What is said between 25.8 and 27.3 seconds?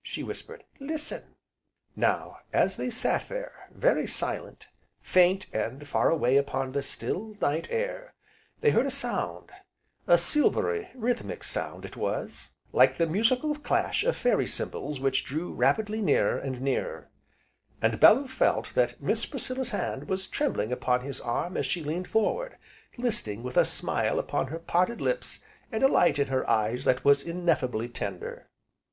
a light in her eyes that was